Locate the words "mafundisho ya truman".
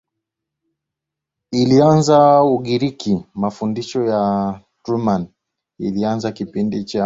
3.33-5.27